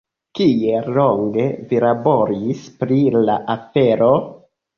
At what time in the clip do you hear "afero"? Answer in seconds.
3.59-4.11